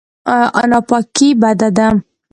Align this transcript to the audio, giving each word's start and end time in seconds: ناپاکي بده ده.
ناپاکي 0.69 1.29
بده 1.41 1.67
ده. 1.77 1.87